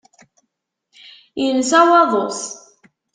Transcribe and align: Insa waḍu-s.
Insa 1.45 1.79
waḍu-s. 1.89 2.41